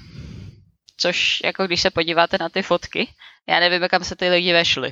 což 0.97 1.41
jako 1.43 1.65
když 1.65 1.81
se 1.81 1.91
podíváte 1.91 2.37
na 2.39 2.49
ty 2.49 2.61
fotky, 2.61 3.07
já 3.47 3.59
nevím, 3.59 3.87
kam 3.89 4.03
se 4.03 4.15
ty 4.15 4.29
lidi 4.29 4.53
vešli. 4.53 4.91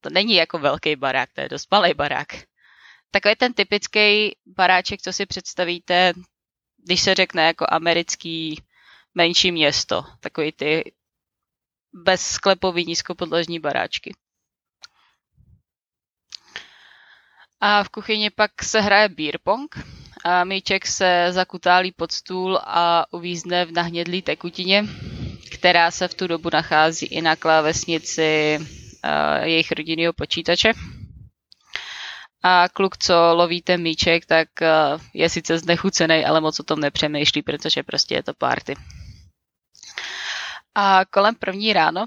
To 0.00 0.10
není 0.10 0.34
jako 0.34 0.58
velký 0.58 0.96
barák, 0.96 1.28
to 1.32 1.40
je 1.40 1.48
dost 1.48 1.70
malý 1.70 1.94
barák. 1.94 2.28
Takový 3.10 3.34
ten 3.34 3.52
typický 3.52 4.36
baráček, 4.56 5.02
co 5.02 5.12
si 5.12 5.26
představíte, 5.26 6.12
když 6.86 7.00
se 7.00 7.14
řekne 7.14 7.46
jako 7.46 7.66
americký 7.68 8.62
menší 9.14 9.52
město, 9.52 10.04
takový 10.20 10.52
ty 10.52 10.92
bezsklepový 11.92 12.84
nízkopodlažní 12.84 13.58
baráčky. 13.60 14.14
A 17.60 17.84
v 17.84 17.88
kuchyni 17.88 18.30
pak 18.30 18.62
se 18.62 18.80
hraje 18.80 19.08
beer 19.08 19.38
pong 19.42 19.78
a 20.24 20.44
míček 20.44 20.86
se 20.86 21.26
zakutálí 21.30 21.92
pod 21.92 22.12
stůl 22.12 22.58
a 22.62 23.12
uvízne 23.12 23.64
v 23.64 23.72
nahnědlý 23.72 24.22
tekutině, 24.22 24.84
která 25.54 25.90
se 25.90 26.08
v 26.08 26.14
tu 26.14 26.26
dobu 26.26 26.50
nachází 26.52 27.06
i 27.06 27.22
na 27.22 27.36
klávesnici 27.36 28.58
jejich 29.42 29.72
rodinného 29.72 30.12
počítače. 30.12 30.72
A 32.46 32.68
kluk, 32.68 32.96
co 32.96 33.34
loví 33.34 33.62
ten 33.62 33.82
míček, 33.82 34.26
tak 34.26 34.62
eh, 34.62 34.70
je 35.14 35.28
sice 35.30 35.58
znechucený, 35.58 36.24
ale 36.24 36.40
moc 36.40 36.60
o 36.60 36.62
tom 36.62 36.80
nepřemýšlí, 36.80 37.42
protože 37.42 37.82
prostě 37.82 38.14
je 38.14 38.22
to 38.22 38.34
party. 38.34 38.74
A 40.74 41.04
kolem 41.10 41.34
první 41.34 41.72
ráno, 41.72 42.04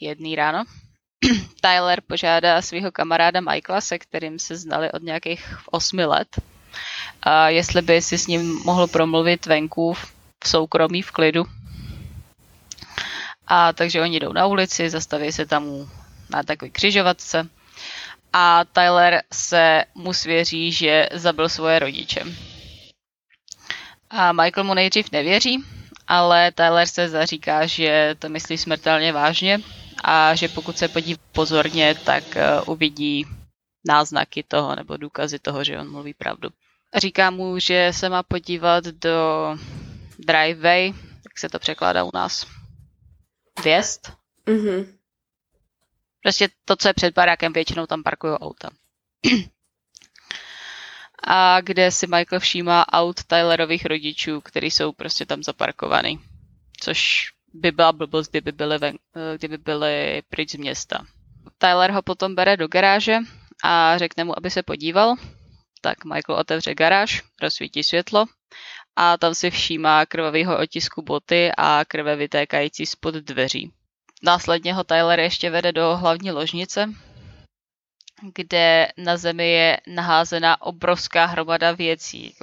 jedný 0.00 0.36
ráno, 0.36 0.64
Tyler 1.60 2.00
požádá 2.00 2.62
svého 2.62 2.92
kamaráda 2.92 3.40
Michaela, 3.40 3.80
se 3.80 3.98
kterým 3.98 4.38
se 4.38 4.56
znali 4.56 4.92
od 4.92 5.02
nějakých 5.02 5.56
osmi 5.70 6.04
let, 6.04 6.28
a 7.22 7.48
jestli 7.48 7.82
by 7.82 8.02
si 8.02 8.18
s 8.18 8.26
ním 8.26 8.62
mohl 8.64 8.86
promluvit 8.86 9.46
venku 9.46 9.92
v 9.92 10.48
soukromí, 10.48 11.02
v 11.02 11.10
klidu. 11.10 11.44
A 13.46 13.72
takže 13.72 14.00
oni 14.00 14.20
jdou 14.20 14.32
na 14.32 14.46
ulici, 14.46 14.90
zastaví 14.90 15.32
se 15.32 15.46
tam 15.46 15.90
na 16.30 16.42
takový 16.42 16.70
křižovatce 16.70 17.48
a 18.32 18.64
Tyler 18.64 19.22
se 19.32 19.84
mu 19.94 20.12
svěří, 20.12 20.72
že 20.72 21.08
zabil 21.12 21.48
svoje 21.48 21.78
rodiče. 21.78 22.24
A 24.10 24.32
Michael 24.32 24.64
mu 24.64 24.74
nejdřív 24.74 25.12
nevěří, 25.12 25.64
ale 26.06 26.52
Tyler 26.52 26.86
se 26.86 27.08
zaříká, 27.08 27.66
že 27.66 28.14
to 28.18 28.28
myslí 28.28 28.58
smrtelně 28.58 29.12
vážně 29.12 29.60
a 30.04 30.34
že 30.34 30.48
pokud 30.48 30.78
se 30.78 30.88
podí 30.88 31.16
pozorně, 31.32 31.94
tak 32.04 32.24
uh, 32.24 32.72
uvidí 32.72 33.26
náznaky 33.86 34.42
toho 34.42 34.76
nebo 34.76 34.96
důkazy 34.96 35.38
toho, 35.38 35.64
že 35.64 35.78
on 35.78 35.90
mluví 35.90 36.14
pravdu. 36.14 36.48
Říká 36.96 37.30
mu, 37.30 37.58
že 37.58 37.90
se 37.94 38.08
má 38.08 38.22
podívat 38.22 38.84
do 38.84 39.56
driveway, 40.18 40.86
jak 41.24 41.38
se 41.38 41.48
to 41.48 41.58
překládá 41.58 42.04
u 42.04 42.10
nás. 42.14 42.46
Vjezd. 43.64 44.12
Mm-hmm. 44.46 44.99
Prostě 46.22 46.48
to, 46.64 46.76
co 46.76 46.88
je 46.88 46.94
před 46.94 47.14
barákem, 47.14 47.52
většinou 47.52 47.86
tam 47.86 48.02
parkují 48.02 48.32
auta. 48.32 48.70
A 51.24 51.60
kde 51.60 51.90
si 51.90 52.06
Michael 52.06 52.40
všímá 52.40 52.88
aut 52.92 53.24
Tylerových 53.24 53.86
rodičů, 53.86 54.40
který 54.40 54.70
jsou 54.70 54.92
prostě 54.92 55.26
tam 55.26 55.42
zaparkovaný. 55.42 56.20
Což 56.80 57.28
by 57.54 57.70
byla 57.70 57.92
blbost, 57.92 58.30
kdyby 58.30 58.52
byly, 58.52 58.78
ven, 58.78 58.98
kdyby 59.36 59.58
byly 59.58 60.22
pryč 60.28 60.50
z 60.50 60.54
města. 60.54 61.06
Tyler 61.58 61.90
ho 61.90 62.02
potom 62.02 62.34
bere 62.34 62.56
do 62.56 62.68
garáže 62.68 63.18
a 63.64 63.98
řekne 63.98 64.24
mu, 64.24 64.38
aby 64.38 64.50
se 64.50 64.62
podíval. 64.62 65.14
Tak 65.80 66.04
Michael 66.04 66.38
otevře 66.38 66.74
garáž, 66.74 67.22
rozsvítí 67.42 67.82
světlo 67.82 68.26
a 68.96 69.16
tam 69.16 69.34
si 69.34 69.50
všímá 69.50 70.06
krvavého 70.06 70.58
otisku 70.58 71.02
boty 71.02 71.50
a 71.58 71.84
krve 71.88 72.16
vytékající 72.16 72.86
spod 72.86 73.14
dveří. 73.14 73.72
Následně 74.22 74.74
ho 74.74 74.84
Tyler 74.84 75.20
ještě 75.20 75.50
vede 75.50 75.72
do 75.72 75.96
hlavní 75.96 76.30
ložnice, 76.30 76.90
kde 78.34 78.88
na 78.96 79.16
zemi 79.16 79.50
je 79.50 79.80
naházena 79.86 80.62
obrovská 80.62 81.24
hromada 81.26 81.72
věcí. 81.72 82.34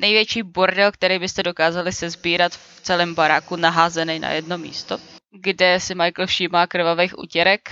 Největší 0.00 0.42
bordel, 0.42 0.92
který 0.92 1.18
byste 1.18 1.42
dokázali 1.42 1.92
se 1.92 2.10
sbírat 2.10 2.52
v 2.52 2.80
celém 2.80 3.14
baráku, 3.14 3.56
naházený 3.56 4.18
na 4.18 4.30
jedno 4.30 4.58
místo, 4.58 4.98
kde 5.40 5.80
si 5.80 5.94
Michael 5.94 6.26
všímá 6.26 6.66
krvavých 6.66 7.18
utěrek, 7.18 7.70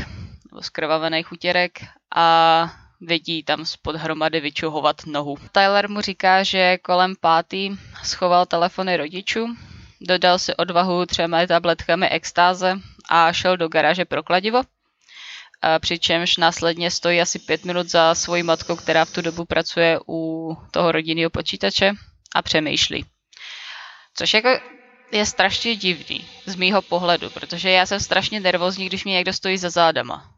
nebo 0.51 0.63
skrvavených 0.63 1.33
utěrek 1.33 1.79
a 2.15 2.71
vidí 3.01 3.43
tam 3.43 3.65
spod 3.65 3.97
hromady 3.97 4.41
vyčuhovat 4.41 5.07
nohu. 5.07 5.37
Tyler 5.53 5.91
mu 5.91 6.01
říká, 6.01 6.43
že 6.43 6.79
kolem 6.79 7.15
pátý 7.21 7.77
schoval 8.03 8.47
telefony 8.47 8.97
rodičů, 8.97 9.57
dodal 10.01 10.39
si 10.39 10.57
odvahu 10.57 11.07
třemi 11.07 11.47
tabletkami 11.49 12.09
extáze 12.09 12.81
a 13.09 13.33
šel 13.33 13.57
do 13.57 13.69
garáže 13.69 14.05
pro 14.05 14.23
kladivo, 14.23 14.63
přičemž 15.79 16.37
následně 16.37 16.91
stojí 16.91 17.21
asi 17.21 17.39
pět 17.39 17.65
minut 17.65 17.89
za 17.89 18.15
svojí 18.15 18.43
matkou, 18.43 18.77
která 18.77 19.05
v 19.05 19.11
tu 19.11 19.23
dobu 19.23 19.45
pracuje 19.45 19.99
u 20.09 20.53
toho 20.71 20.93
rodinného 20.93 21.31
počítače 21.31 21.93
a 22.35 22.43
přemýšlí. 22.43 23.05
Což 24.15 24.35
jako 24.35 24.49
je 25.13 25.27
strašně 25.27 25.77
divný 25.77 26.29
z 26.47 26.55
mýho 26.55 26.83
pohledu, 26.83 27.31
protože 27.31 27.71
já 27.71 27.87
jsem 27.87 28.01
strašně 28.01 28.41
nervózní, 28.41 28.87
když 28.87 29.05
mě 29.05 29.15
někdo 29.15 29.33
stojí 29.33 29.59
za 29.59 29.71
zádama. 29.71 30.31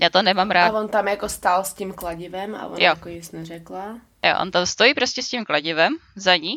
Já 0.00 0.10
to 0.10 0.22
nemám 0.22 0.50
rád. 0.50 0.68
A 0.74 0.78
on 0.78 0.88
tam 0.88 1.08
jako 1.08 1.28
stál 1.28 1.64
s 1.64 1.74
tím 1.74 1.92
kladivem 1.92 2.54
a 2.54 2.66
on 2.66 2.78
jo. 2.78 2.84
jako 2.84 3.08
jsi 3.08 3.36
neřekla. 3.36 4.00
Jo, 4.24 4.34
on 4.40 4.50
tam 4.50 4.66
stojí 4.66 4.94
prostě 4.94 5.22
s 5.22 5.28
tím 5.28 5.44
kladivem 5.44 5.96
za 6.16 6.36
ní 6.36 6.56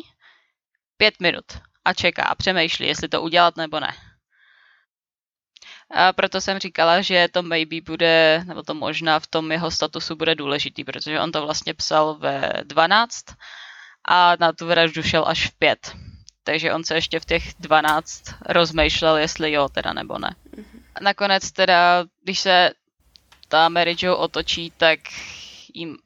pět 0.96 1.20
minut 1.20 1.44
a 1.84 1.92
čeká 1.92 2.22
a 2.22 2.34
přemýšlí, 2.34 2.86
jestli 2.86 3.08
to 3.08 3.22
udělat 3.22 3.56
nebo 3.56 3.80
ne. 3.80 3.94
A 5.90 6.12
proto 6.12 6.40
jsem 6.40 6.58
říkala, 6.58 7.00
že 7.00 7.28
to 7.32 7.42
maybe 7.42 7.80
bude, 7.80 8.44
nebo 8.46 8.62
to 8.62 8.74
možná 8.74 9.20
v 9.20 9.26
tom 9.26 9.52
jeho 9.52 9.70
statusu 9.70 10.16
bude 10.16 10.34
důležitý, 10.34 10.84
protože 10.84 11.20
on 11.20 11.32
to 11.32 11.42
vlastně 11.42 11.74
psal 11.74 12.14
ve 12.14 12.52
12 12.62 13.24
a 14.08 14.36
na 14.40 14.52
tu 14.52 14.66
vraždu 14.66 15.02
šel 15.02 15.24
až 15.26 15.46
v 15.46 15.58
5. 15.58 15.96
Takže 16.44 16.72
on 16.72 16.84
se 16.84 16.94
ještě 16.94 17.20
v 17.20 17.24
těch 17.24 17.54
12 17.58 18.22
rozmýšlel, 18.46 19.16
jestli 19.16 19.52
jo 19.52 19.68
teda 19.68 19.92
nebo 19.92 20.18
ne. 20.18 20.36
Mhm. 20.56 20.82
Nakonec 21.00 21.52
teda, 21.52 22.04
když 22.22 22.40
se 22.40 22.70
ta 23.48 23.68
Mary 23.68 23.96
Jo 23.98 24.16
otočí, 24.16 24.72
tak 24.76 25.00
jim 25.74 25.96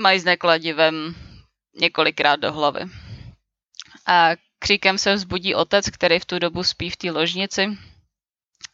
mají 0.00 0.20
s 0.20 0.24
nekladivem 0.24 1.14
několikrát 1.80 2.36
do 2.36 2.52
hlavy. 2.52 2.80
A 4.06 4.30
kříkem 4.58 4.98
se 4.98 5.14
vzbudí 5.14 5.54
otec, 5.54 5.90
který 5.90 6.18
v 6.18 6.24
tu 6.24 6.38
dobu 6.38 6.62
spí 6.62 6.90
v 6.90 6.96
té 6.96 7.10
ložnici 7.10 7.78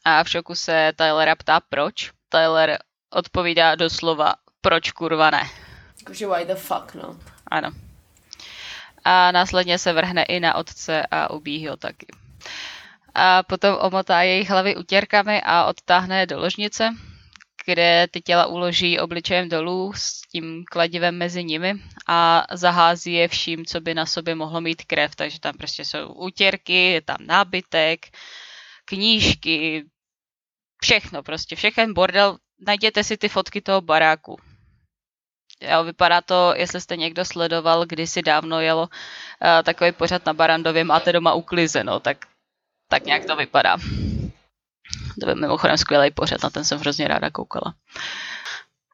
a 0.04 0.24
v 0.24 0.28
šoku 0.28 0.54
se 0.54 0.92
Tylera 0.96 1.34
ptá 1.34 1.60
proč. 1.60 2.10
Tyler 2.28 2.78
odpovídá 3.10 3.74
doslova 3.74 4.34
proč 4.60 4.90
kurva 4.90 5.30
ne. 5.30 5.42
Jakože 6.00 6.26
why 6.26 6.44
the 6.44 6.54
fuck 6.54 6.94
no. 6.94 7.16
Ano. 7.50 7.70
A 9.04 9.32
následně 9.32 9.78
se 9.78 9.92
vrhne 9.92 10.22
i 10.22 10.40
na 10.40 10.54
otce 10.54 11.06
a 11.10 11.30
ubíjí 11.30 11.68
ho 11.68 11.76
taky. 11.76 12.06
A 13.14 13.42
potom 13.42 13.76
omotá 13.80 14.22
jejich 14.22 14.50
hlavy 14.50 14.76
utěrkami 14.76 15.42
a 15.44 15.64
odtáhne 15.64 16.26
do 16.26 16.40
ložnice, 16.40 16.94
kde 17.66 18.06
ty 18.10 18.20
těla 18.20 18.46
uloží 18.46 18.98
obličejem 18.98 19.48
dolů 19.48 19.92
s 19.96 20.20
tím 20.20 20.64
kladivem 20.70 21.18
mezi 21.18 21.44
nimi 21.44 21.74
a 22.08 22.46
zahází 22.52 23.12
je 23.12 23.28
vším, 23.28 23.66
co 23.66 23.80
by 23.80 23.94
na 23.94 24.06
sobě 24.06 24.34
mohlo 24.34 24.60
mít 24.60 24.84
krev. 24.84 25.16
Takže 25.16 25.40
tam 25.40 25.54
prostě 25.54 25.84
jsou 25.84 26.12
útěrky, 26.12 26.92
je 26.92 27.02
tam 27.02 27.16
nábytek, 27.20 28.06
knížky, 28.90 29.86
všechno 30.82 31.22
prostě, 31.22 31.56
všechen 31.56 31.94
bordel. 31.94 32.38
Najděte 32.66 33.04
si 33.04 33.16
ty 33.16 33.28
fotky 33.28 33.60
toho 33.60 33.80
baráku. 33.80 34.36
Jo, 35.60 35.84
vypadá 35.84 36.20
to, 36.20 36.52
jestli 36.56 36.80
jste 36.80 36.96
někdo 36.96 37.24
sledoval, 37.24 37.86
kdysi 37.86 38.22
dávno 38.22 38.60
jelo 38.60 38.82
uh, 38.82 39.62
takový 39.62 39.92
pořad 39.92 40.26
na 40.26 40.34
Barandově, 40.34 40.84
máte 40.84 41.12
doma 41.12 41.34
uklizeno, 41.34 42.00
tak, 42.00 42.26
tak 42.88 43.04
nějak 43.04 43.24
to 43.24 43.36
vypadá. 43.36 43.76
To 45.20 45.26
byl 45.26 45.34
mimochodem 45.34 45.78
skvělý 45.78 46.10
pořad, 46.10 46.42
na 46.42 46.50
ten 46.50 46.64
jsem 46.64 46.78
hrozně 46.78 47.08
ráda 47.08 47.30
koukala. 47.30 47.74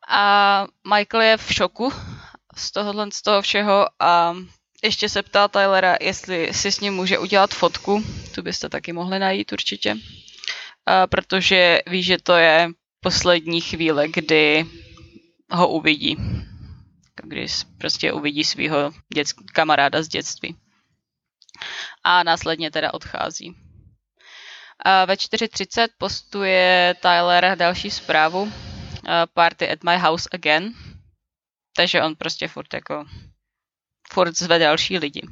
A 0.08 0.66
Michael 0.94 1.22
je 1.22 1.36
v 1.36 1.52
šoku 1.52 1.92
z 2.56 2.70
tohohle, 2.70 3.08
z 3.12 3.22
toho 3.22 3.42
všeho 3.42 3.88
a 4.02 4.34
ještě 4.86 5.08
se 5.08 5.22
ptá 5.22 5.48
Tylera, 5.48 5.96
jestli 6.00 6.54
si 6.54 6.72
s 6.72 6.80
ním 6.80 6.94
může 6.94 7.18
udělat 7.18 7.54
fotku. 7.54 8.04
Tu 8.34 8.42
byste 8.42 8.68
taky 8.68 8.92
mohli 8.92 9.18
najít 9.18 9.52
určitě. 9.52 9.96
A 10.86 11.06
protože 11.06 11.80
ví, 11.86 12.02
že 12.02 12.18
to 12.18 12.32
je 12.32 12.70
poslední 13.00 13.60
chvíle, 13.60 14.08
kdy 14.08 14.66
ho 15.50 15.68
uvidí. 15.68 16.16
Když 17.22 17.52
prostě 17.78 18.12
uvidí 18.12 18.44
svého 18.44 18.92
kamaráda 19.52 20.02
z 20.02 20.08
dětství. 20.08 20.56
A 22.04 22.22
následně 22.22 22.70
teda 22.70 22.94
odchází. 22.94 23.54
A 24.84 25.04
ve 25.04 25.14
4.30 25.14 25.88
postuje 25.98 26.94
Tyler 27.00 27.58
další 27.58 27.90
zprávu. 27.90 28.52
Party 29.34 29.70
at 29.70 29.84
my 29.84 29.98
house 29.98 30.28
again. 30.32 30.74
Takže 31.76 32.02
on 32.02 32.16
prostě 32.16 32.48
furt 32.48 32.74
jako 32.74 33.04
furt 34.12 34.36
zve 34.36 34.58
další 34.58 34.98
lidi. 34.98 35.22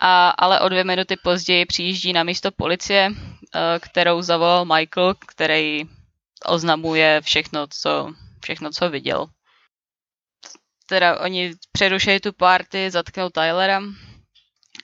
A, 0.00 0.30
ale 0.30 0.60
o 0.60 0.68
dvě 0.68 0.84
minuty 0.84 1.16
později 1.16 1.66
přijíždí 1.66 2.12
na 2.12 2.22
místo 2.22 2.50
policie, 2.50 3.10
kterou 3.80 4.22
zavolal 4.22 4.64
Michael, 4.64 5.14
který 5.14 5.84
oznamuje 6.46 7.20
všechno, 7.20 7.66
co, 7.66 8.12
všechno, 8.42 8.70
co 8.70 8.90
viděl. 8.90 9.26
Teda 10.86 11.20
oni 11.20 11.54
přerušejí 11.72 12.20
tu 12.20 12.32
party, 12.32 12.90
zatknou 12.90 13.28
Tylera 13.28 13.80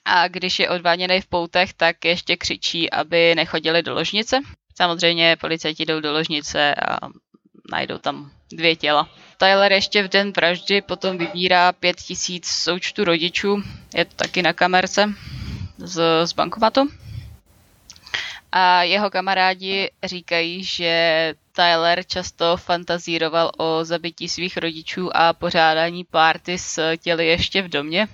a 0.05 0.27
když 0.27 0.59
je 0.59 0.69
odváděný 0.69 1.21
v 1.21 1.27
poutech, 1.27 1.73
tak 1.73 2.05
ještě 2.05 2.37
křičí, 2.37 2.91
aby 2.91 3.35
nechodili 3.35 3.83
do 3.83 3.93
ložnice. 3.93 4.39
Samozřejmě 4.77 5.37
policajti 5.41 5.85
jdou 5.85 5.99
do 5.99 6.13
ložnice 6.13 6.75
a 6.75 6.97
najdou 7.71 7.97
tam 7.97 8.31
dvě 8.51 8.75
těla. 8.75 9.09
Tyler 9.37 9.71
ještě 9.71 10.03
v 10.03 10.07
den 10.07 10.31
vraždy 10.31 10.81
potom 10.81 11.17
vybírá 11.17 11.71
pět 11.71 11.95
tisíc 11.95 12.47
součtu 12.47 13.03
rodičů, 13.03 13.63
je 13.95 14.05
to 14.05 14.15
taky 14.15 14.41
na 14.41 14.53
kamerce 14.53 15.13
z, 15.77 16.25
z 16.25 16.33
bankomatu. 16.33 16.89
A 18.51 18.83
jeho 18.83 19.09
kamarádi 19.09 19.91
říkají, 20.03 20.63
že 20.63 21.33
Tyler 21.51 22.03
často 22.03 22.57
fantazíroval 22.57 23.51
o 23.57 23.85
zabití 23.85 24.29
svých 24.29 24.57
rodičů 24.57 25.17
a 25.17 25.33
pořádání 25.33 26.03
párty 26.03 26.57
s 26.57 26.97
těly 26.97 27.27
ještě 27.27 27.61
v 27.61 27.69
domě 27.69 28.07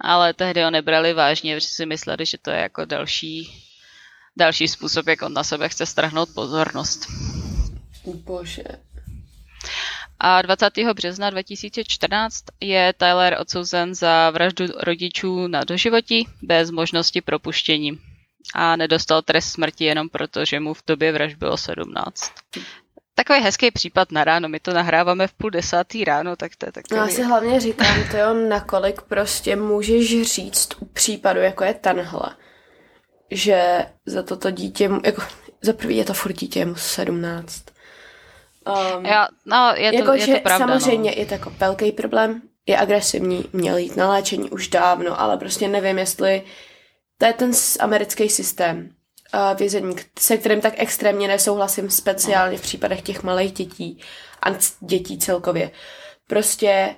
ale 0.00 0.34
tehdy 0.34 0.62
ho 0.62 0.70
nebrali 0.70 1.12
vážně, 1.12 1.56
protože 1.56 1.68
si 1.68 1.86
mysleli, 1.86 2.26
že 2.26 2.38
to 2.38 2.50
je 2.50 2.60
jako 2.60 2.84
další, 2.84 3.64
další 4.36 4.68
způsob, 4.68 5.06
jak 5.06 5.22
on 5.22 5.32
na 5.32 5.44
sebe 5.44 5.68
chce 5.68 5.86
strhnout 5.86 6.28
pozornost. 6.34 7.06
Bože. 8.04 8.64
A 10.20 10.42
20. 10.42 10.78
března 10.94 11.30
2014 11.30 12.44
je 12.60 12.94
Tyler 12.96 13.36
odsouzen 13.40 13.94
za 13.94 14.30
vraždu 14.30 14.64
rodičů 14.82 15.46
na 15.46 15.64
doživotí 15.64 16.28
bez 16.42 16.70
možnosti 16.70 17.20
propuštění 17.20 17.98
a 18.54 18.76
nedostal 18.76 19.22
trest 19.22 19.48
smrti 19.48 19.84
jenom 19.84 20.08
proto, 20.08 20.44
že 20.44 20.60
mu 20.60 20.74
v 20.74 20.82
době 20.86 21.12
vražd 21.12 21.36
bylo 21.36 21.56
17 21.56 22.32
takový 23.16 23.40
hezký 23.40 23.70
případ 23.70 24.12
na 24.12 24.24
ráno. 24.24 24.48
My 24.48 24.60
to 24.60 24.72
nahráváme 24.72 25.26
v 25.26 25.32
půl 25.32 25.50
desátý 25.50 26.04
ráno, 26.04 26.36
tak 26.36 26.56
to 26.56 26.66
je 26.66 26.72
takový... 26.72 27.00
No 27.00 27.06
já 27.06 27.12
si 27.12 27.22
hlavně 27.22 27.60
říkám, 27.60 28.08
to 28.10 28.16
jo, 28.16 28.34
nakolik 28.34 29.02
prostě 29.02 29.56
můžeš 29.56 30.22
říct 30.22 30.68
u 30.80 30.84
případu, 30.84 31.40
jako 31.40 31.64
je 31.64 31.74
tenhle, 31.74 32.36
že 33.30 33.86
za 34.06 34.22
toto 34.22 34.50
dítě, 34.50 34.90
jako 35.04 35.22
za 35.62 35.72
prvý 35.72 35.96
je 35.96 36.04
to 36.04 36.14
furt 36.14 36.32
dítě, 36.32 36.58
je 36.58 36.66
mu 36.66 36.74
17. 36.74 37.64
Um, 38.66 39.04
já, 39.04 39.28
no, 39.44 39.72
je 39.76 39.90
to, 39.90 39.96
jako, 39.96 40.12
je 40.12 40.26
to 40.26 40.40
pravda, 40.40 40.66
Samozřejmě 40.66 41.10
no. 41.10 41.16
je 41.20 41.26
to 41.26 41.34
jako 41.34 41.50
velký 41.50 41.92
problém, 41.92 42.42
je 42.66 42.78
agresivní, 42.78 43.44
měl 43.52 43.76
jít 43.76 43.96
na 43.96 44.10
léčení 44.10 44.50
už 44.50 44.68
dávno, 44.68 45.20
ale 45.20 45.36
prostě 45.36 45.68
nevím, 45.68 45.98
jestli 45.98 46.42
to 47.18 47.26
je 47.26 47.32
ten 47.32 47.50
americký 47.80 48.28
systém 48.28 48.90
uh, 49.34 49.58
vězení, 49.58 49.96
se 50.18 50.36
kterým 50.36 50.60
tak 50.60 50.74
extrémně 50.76 51.28
nesouhlasím, 51.28 51.90
speciálně 51.90 52.58
v 52.58 52.62
případech 52.62 53.02
těch 53.02 53.22
malých 53.22 53.52
dětí 53.52 54.00
a 54.42 54.50
dětí 54.80 55.18
celkově. 55.18 55.70
Prostě 56.26 56.96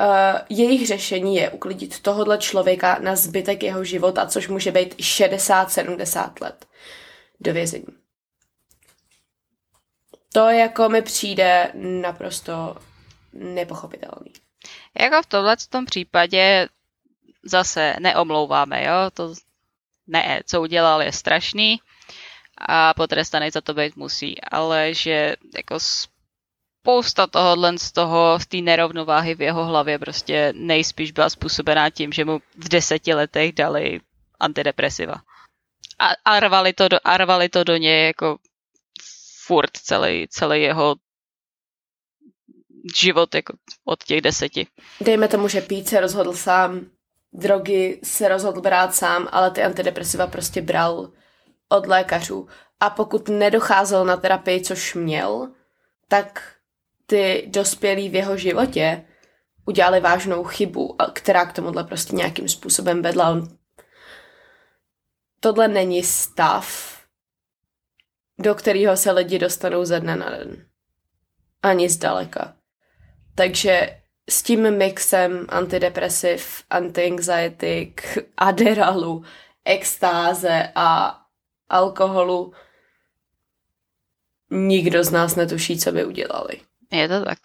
uh, 0.00 0.40
jejich 0.48 0.86
řešení 0.86 1.36
je 1.36 1.50
uklidit 1.50 2.00
tohohle 2.00 2.38
člověka 2.38 2.98
na 3.02 3.16
zbytek 3.16 3.62
jeho 3.62 3.84
života, 3.84 4.26
což 4.26 4.48
může 4.48 4.72
být 4.72 4.94
60-70 4.94 6.32
let 6.40 6.66
do 7.40 7.52
vězení. 7.52 8.03
To 10.34 10.48
jako 10.48 10.88
mi 10.88 11.02
přijde 11.02 11.70
naprosto 11.74 12.76
nepochopitelný. 13.32 14.32
Jako 15.00 15.22
v 15.22 15.26
tomhle 15.26 15.56
tom 15.68 15.84
případě 15.84 16.68
zase 17.42 17.96
neomlouváme, 18.00 18.84
jo, 18.84 19.10
to 19.14 19.34
ne, 20.06 20.40
co 20.46 20.60
udělal 20.60 21.02
je 21.02 21.12
strašný, 21.12 21.80
a 22.58 22.94
potrestaný 22.94 23.50
za 23.50 23.60
to 23.60 23.74
být 23.74 23.96
musí, 23.96 24.42
ale 24.42 24.94
že 24.94 25.36
jako 25.56 25.76
spousta 25.80 27.26
tohohle 27.26 27.78
z 27.78 27.92
toho, 27.92 28.38
z 28.40 28.46
té 28.46 28.56
nerovnováhy 28.56 29.34
v 29.34 29.42
jeho 29.42 29.64
hlavě 29.64 29.98
prostě 29.98 30.52
nejspíš 30.56 31.12
byla 31.12 31.30
způsobená 31.30 31.90
tím, 31.90 32.12
že 32.12 32.24
mu 32.24 32.38
v 32.56 32.68
deseti 32.68 33.14
letech 33.14 33.52
dali 33.52 34.00
antidepresiva. 34.40 35.14
A, 35.98 36.08
a 36.24 36.40
rvali, 36.40 36.72
to 36.72 36.88
do, 36.88 36.98
a 37.04 37.16
rvali 37.16 37.48
to 37.48 37.64
do 37.64 37.76
něj 37.76 38.06
jako 38.06 38.38
furt 39.46 39.76
celý, 39.76 40.26
celý 40.28 40.62
jeho 40.62 40.94
život 42.96 43.34
jako 43.34 43.52
od 43.84 44.04
těch 44.04 44.20
deseti. 44.20 44.66
Dejme 45.00 45.28
tomu, 45.28 45.48
že 45.48 45.60
pít 45.60 45.88
se 45.88 46.00
rozhodl 46.00 46.32
sám, 46.32 46.86
drogy 47.32 48.00
se 48.04 48.28
rozhodl 48.28 48.60
brát 48.60 48.94
sám, 48.94 49.28
ale 49.32 49.50
ty 49.50 49.62
antidepresiva 49.62 50.26
prostě 50.26 50.62
bral 50.62 51.12
od 51.68 51.86
lékařů. 51.86 52.48
A 52.80 52.90
pokud 52.90 53.28
nedocházel 53.28 54.04
na 54.04 54.16
terapii, 54.16 54.60
což 54.60 54.94
měl, 54.94 55.52
tak 56.08 56.54
ty 57.06 57.44
dospělí 57.46 58.08
v 58.08 58.14
jeho 58.14 58.36
životě 58.36 59.04
udělali 59.66 60.00
vážnou 60.00 60.44
chybu, 60.44 60.96
která 61.12 61.46
k 61.46 61.52
tomuhle 61.52 61.84
prostě 61.84 62.16
nějakým 62.16 62.48
způsobem 62.48 63.02
vedla. 63.02 63.30
On... 63.30 63.48
Tohle 65.40 65.68
není 65.68 66.02
stav, 66.02 66.93
do 68.38 68.54
kterého 68.54 68.96
se 68.96 69.12
lidi 69.12 69.38
dostanou 69.38 69.84
ze 69.84 70.00
dne 70.00 70.16
na 70.16 70.30
den. 70.30 70.66
Ani 71.62 71.88
zdaleka. 71.88 72.56
Takže 73.34 74.00
s 74.30 74.42
tím 74.42 74.76
mixem 74.76 75.46
antidepresiv, 75.48 76.62
anti-anxiety, 76.70 77.94
aderalu, 78.36 79.24
extáze 79.64 80.72
a 80.74 81.20
alkoholu 81.68 82.52
nikdo 84.50 85.04
z 85.04 85.10
nás 85.10 85.36
netuší, 85.36 85.78
co 85.78 85.92
by 85.92 86.04
udělali. 86.04 86.60
Je 86.92 87.08
to 87.08 87.24
tak. 87.24 87.38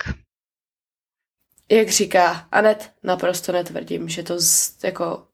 Jak 1.72 1.90
říká 1.90 2.48
Anet, 2.52 2.92
naprosto 3.04 3.52
netvrdím, 3.52 4.10
že 4.10 4.24
to 4.24 4.40
z, 4.40 4.84
jako 4.84 5.28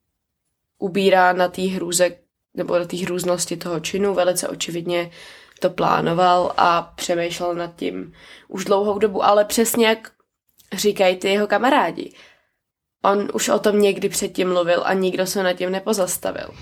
ubírá 0.78 1.34
na 1.34 1.48
té 1.48 1.62
hrůze 1.62 2.18
nebo 2.54 2.80
na 2.80 2.86
té 2.86 2.98
hrůznosti 2.98 3.58
toho 3.58 3.80
činu. 3.80 4.14
Velice 4.14 4.48
očividně 4.48 5.12
to 5.60 5.70
plánoval 5.70 6.54
a 6.58 6.82
přemýšlel 6.82 7.56
nad 7.56 7.76
tím 7.76 8.14
už 8.48 8.66
dlouhou 8.66 9.00
dobu, 9.00 9.26
ale 9.26 9.46
přesně 9.46 9.88
jak 9.88 10.12
říkají 10.74 11.16
ty 11.16 11.30
jeho 11.30 11.48
kamarádi. 11.48 12.16
On 13.04 13.28
už 13.34 13.50
o 13.50 13.60
tom 13.60 13.82
někdy 13.82 14.10
předtím 14.10 14.50
mluvil 14.50 14.82
a 14.86 14.94
nikdo 14.94 15.28
se 15.28 15.44
nad 15.44 15.54
tím 15.54 15.72
nepozastavil. 15.72 16.56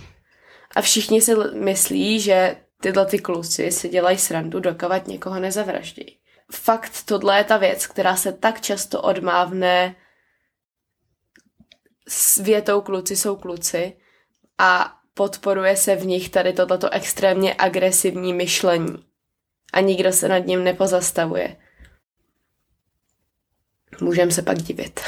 A 0.75 0.81
všichni 0.81 1.21
si 1.21 1.35
myslí, 1.53 2.19
že 2.19 2.57
tyhle 2.81 3.05
ty 3.05 3.19
kluci 3.19 3.71
si 3.71 3.89
dělají 3.89 4.17
srandu, 4.17 4.59
dokovat 4.59 5.07
někoho 5.07 5.39
nezavraždí. 5.39 6.19
Fakt 6.51 6.91
tohle 7.05 7.37
je 7.37 7.43
ta 7.43 7.57
věc, 7.57 7.87
která 7.87 8.15
se 8.15 8.33
tak 8.33 8.61
často 8.61 9.01
odmávne 9.01 9.95
s 12.07 12.37
větou 12.37 12.81
kluci 12.81 13.15
jsou 13.15 13.35
kluci 13.35 13.97
a 14.57 14.99
podporuje 15.13 15.77
se 15.77 15.95
v 15.95 16.05
nich 16.05 16.29
tady 16.29 16.53
tohleto 16.53 16.89
extrémně 16.89 17.55
agresivní 17.57 18.33
myšlení. 18.33 19.03
A 19.73 19.79
nikdo 19.79 20.11
se 20.11 20.27
nad 20.27 20.37
ním 20.37 20.63
nepozastavuje. 20.63 21.55
Můžeme 24.01 24.31
se 24.31 24.41
pak 24.41 24.57
divit. 24.57 24.99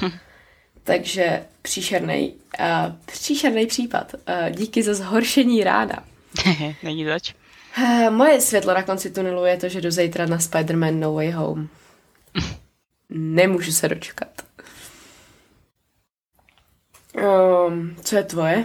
Hm. 0.00 0.10
Takže 0.84 1.44
příšerný, 1.62 2.34
uh, 2.60 2.94
příšerný 3.06 3.66
případ. 3.66 4.14
Uh, 4.14 4.50
díky 4.50 4.82
za 4.82 4.94
zhoršení 4.94 5.64
rána. 5.64 6.04
Není 6.82 7.04
zač. 7.04 7.34
Uh, 7.78 8.10
moje 8.10 8.40
světlo 8.40 8.74
na 8.74 8.82
konci 8.82 9.10
tunelu 9.10 9.44
je 9.44 9.56
to, 9.56 9.68
že 9.68 9.80
do 9.80 9.90
zítra 9.90 10.26
na 10.26 10.38
Spider-Man 10.38 10.98
No 10.98 11.14
Way 11.14 11.30
Home. 11.30 11.68
Nemůžu 13.08 13.72
se 13.72 13.88
dočkat. 13.88 14.28
Um, 17.66 17.96
co 18.02 18.16
je 18.16 18.22
tvoje? 18.22 18.64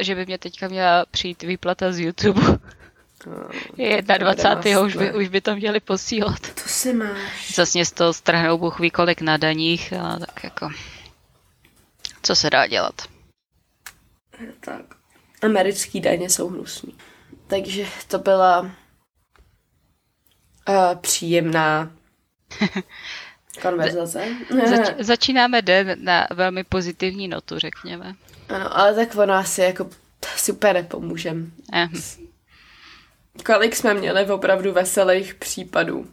Že 0.00 0.14
by 0.14 0.26
mě 0.26 0.38
teďka 0.38 0.68
měla 0.68 1.04
přijít 1.10 1.42
výplata 1.42 1.92
z 1.92 1.98
YouTube. 2.00 2.42
Je 3.76 4.02
21. 4.02 4.80
Už 4.80 4.96
by, 4.96 5.12
už 5.14 5.28
by 5.28 5.40
to 5.40 5.56
měli 5.56 5.80
posílat. 5.80 6.40
To 6.40 6.68
si 6.68 6.92
máš. 6.92 7.54
Zase 7.54 7.84
z 7.84 7.92
toho 7.92 8.12
strhnou 8.12 8.58
Bůh 8.58 8.80
ví 8.80 8.90
kolik 8.90 9.20
na 9.20 9.36
daních, 9.36 9.92
a 9.92 10.18
tak 10.18 10.44
jako... 10.44 10.68
Co 12.22 12.36
se 12.36 12.50
dá 12.50 12.66
dělat? 12.66 13.02
Tak. 14.60 14.82
Americký 15.42 16.00
daně 16.00 16.30
jsou 16.30 16.48
hnusný. 16.48 16.94
Takže 17.46 17.86
to 18.08 18.18
byla 18.18 18.60
uh, 18.60 18.68
příjemná 21.00 21.90
konverzace. 23.62 24.24
Zač- 24.68 24.94
začínáme 24.98 25.62
den 25.62 25.96
na 26.04 26.26
velmi 26.30 26.64
pozitivní 26.64 27.28
notu, 27.28 27.58
řekněme. 27.58 28.14
Ano, 28.48 28.78
ale 28.78 28.94
tak 28.94 29.16
ono 29.16 29.34
asi 29.34 29.60
jako 29.60 29.90
super 30.36 30.74
nepomůžem. 30.74 31.52
Eh. 31.72 31.88
Kolik 33.46 33.76
jsme 33.76 33.94
měli 33.94 34.30
opravdu 34.30 34.72
veselých 34.72 35.34
případů? 35.34 36.06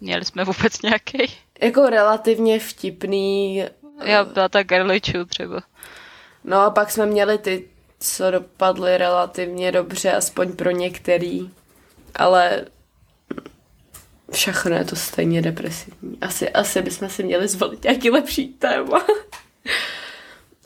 Měli 0.00 0.24
jsme 0.24 0.44
vůbec 0.44 0.82
nějaký? 0.82 1.32
Jako 1.60 1.86
relativně 1.90 2.60
vtipný. 2.60 3.64
Já 4.04 4.24
byla 4.24 4.48
ta 4.48 4.62
Gerličů 4.62 5.24
třeba. 5.24 5.62
No 6.44 6.60
a 6.60 6.70
pak 6.70 6.90
jsme 6.90 7.06
měli 7.06 7.38
ty, 7.38 7.68
co 8.00 8.30
dopadly 8.30 8.98
relativně 8.98 9.72
dobře, 9.72 10.12
aspoň 10.12 10.52
pro 10.52 10.70
některý. 10.70 11.50
Ale 12.14 12.64
všechno 14.32 14.76
je 14.76 14.84
to 14.84 14.96
stejně 14.96 15.42
depresivní. 15.42 16.18
Asi, 16.20 16.50
asi 16.50 16.82
bychom 16.82 17.08
si 17.08 17.22
měli 17.22 17.48
zvolit 17.48 17.84
nějaký 17.84 18.10
lepší 18.10 18.48
téma. 18.48 19.06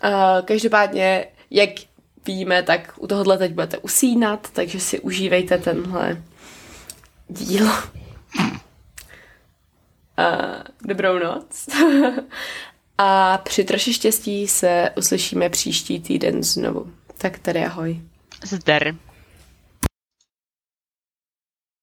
A 0.03 0.43
každopádně, 0.45 1.27
jak 1.51 1.71
víme, 2.27 2.63
tak 2.63 2.95
u 2.97 3.07
tohohle 3.07 3.39
teď 3.39 3.53
budete 3.53 3.79
usínat, 3.79 4.49
takže 4.53 4.81
si 4.81 5.01
užívejte 5.01 5.59
tenhle 5.59 6.23
díl. 7.29 7.67
A 10.17 10.25
dobrou 10.85 11.19
noc. 11.19 11.69
A 12.99 13.39
při 13.39 13.65
troši 13.65 13.95
štěstí 13.95 14.49
se 14.49 14.91
uslyšíme 14.97 15.49
příští 15.49 16.01
týden 16.01 16.43
znovu. 16.43 16.93
Tak 17.19 17.39
tady 17.39 17.65
ahoj. 17.65 18.01
Zdar. 18.45 18.95